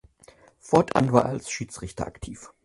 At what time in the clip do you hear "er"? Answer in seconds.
1.25-1.29